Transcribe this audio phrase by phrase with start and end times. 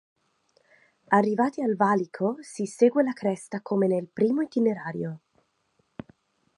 [1.11, 5.19] Arrivati al valico si segue la cresta come nel primo itinerario.